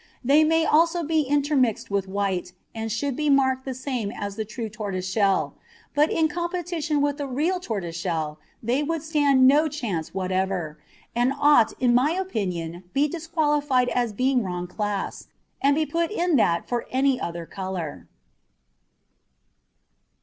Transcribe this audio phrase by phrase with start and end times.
[0.25, 4.43] They may also be intermixed with white, and should be marked the same as the
[4.45, 5.53] true tortoiseshell;
[5.93, 10.79] but in competition with the real tortoiseshell they would stand no chance whatever,
[11.15, 15.27] and ought in my opinion to be disqualified as being wrong class,
[15.61, 18.07] and be put in that for "any other colour."